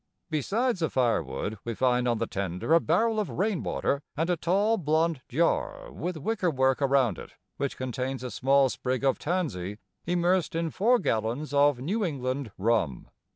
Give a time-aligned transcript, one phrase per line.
[0.31, 4.79] Besides the firewood we find on the tender a barrel of rainwater and a tall,
[4.79, 9.77] blonde jar with wicker work around it, which contains a small sprig of tansy
[10.07, 13.09] immersed in four gallons of New England rum.